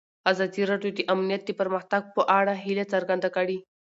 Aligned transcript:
ازادي 0.31 0.61
راډیو 0.71 0.91
د 0.95 0.99
امنیت 1.13 1.41
د 1.45 1.51
پرمختګ 1.59 2.01
په 2.15 2.21
اړه 2.39 2.53
هیله 2.63 2.85
څرګنده 2.93 3.29
کړې. 3.35 3.57